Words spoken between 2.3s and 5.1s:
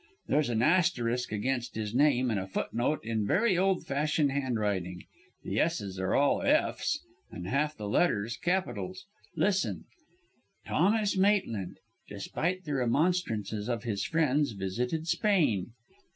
and a footnote in very old fashioned handwriting